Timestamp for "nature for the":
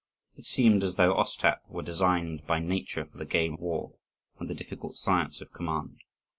2.57-3.23